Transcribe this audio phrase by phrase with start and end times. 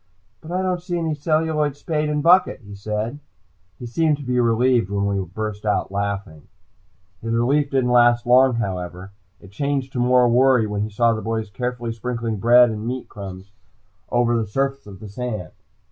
[0.41, 3.19] "But I don't see any celluloid spade and bucket," he said.
[3.77, 6.47] He seemed relieved when we burst out laughing.
[7.21, 9.11] His relief didn't last long, however.
[9.39, 13.09] It changed to more worry when he saw the boys carefully sprinkling bread and meat
[13.09, 13.51] crumbs
[14.09, 15.51] over the surface of the sand.